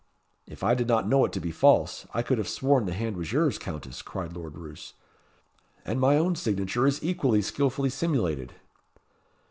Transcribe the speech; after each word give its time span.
"If 0.47 0.63
I 0.63 0.73
did 0.73 0.87
not 0.87 1.07
know 1.07 1.25
it 1.25 1.31
to 1.33 1.39
be 1.39 1.51
false, 1.51 2.07
I 2.11 2.23
could 2.23 2.39
have 2.39 2.49
sworn 2.49 2.87
the 2.87 2.91
hand 2.93 3.15
was 3.15 3.31
yours, 3.31 3.59
Countess," 3.59 4.01
cried 4.01 4.33
Lord 4.33 4.57
Roos; 4.57 4.95
"and 5.85 5.99
my 5.99 6.17
own 6.17 6.33
signature 6.35 6.87
is 6.87 7.03
equally 7.03 7.43
skilfully 7.43 7.91
simulated." 7.91 8.55